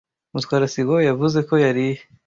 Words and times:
Mutwara 0.33 0.65
sibo 0.73 0.95
yavuze 1.09 1.37
ko 1.47 1.53
yariye. 1.63 1.99